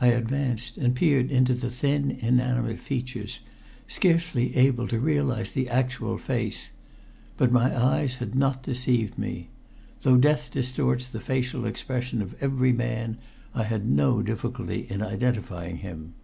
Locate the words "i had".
13.54-13.86